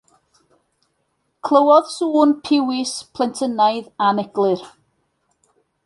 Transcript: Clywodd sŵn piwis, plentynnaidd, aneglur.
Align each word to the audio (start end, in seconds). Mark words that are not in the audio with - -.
Clywodd 1.49 1.91
sŵn 1.97 2.33
piwis, 2.49 2.97
plentynnaidd, 3.19 3.95
aneglur. 4.11 4.69